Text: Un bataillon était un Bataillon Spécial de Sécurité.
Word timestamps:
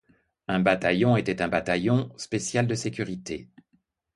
Un 0.47 0.61
bataillon 0.61 1.15
était 1.15 1.43
un 1.43 1.47
Bataillon 1.47 2.11
Spécial 2.17 2.65
de 2.65 2.73
Sécurité. 2.73 3.51